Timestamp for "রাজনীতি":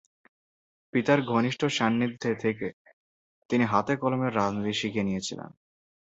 4.29-4.73